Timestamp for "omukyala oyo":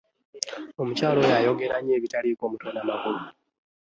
0.81-1.33